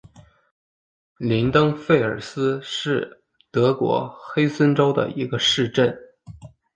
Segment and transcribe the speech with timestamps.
[1.19, 5.95] 林登费尔斯是德国黑森州的一个市镇。